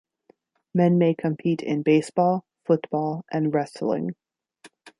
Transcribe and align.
Men 0.73 0.97
may 0.97 1.13
compete 1.13 1.61
in 1.61 1.83
baseball, 1.83 2.43
football, 2.65 3.23
and 3.31 3.53
wrestling. 3.53 4.15